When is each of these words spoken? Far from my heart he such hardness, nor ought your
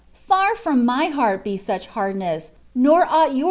Far 0.25 0.55
from 0.55 0.83
my 0.83 1.05
heart 1.09 1.41
he 1.45 1.57
such 1.57 1.85
hardness, 1.85 2.53
nor 2.73 3.05
ought 3.05 3.35
your 3.35 3.39